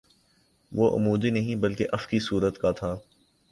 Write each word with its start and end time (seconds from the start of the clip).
وہ 0.71 0.89
عمودی 0.95 1.29
نہیں 1.29 1.55
بلکہ 1.55 1.87
افقی 1.91 2.19
صورت 2.19 2.57
کا 2.57 2.71
تھا 2.71 2.95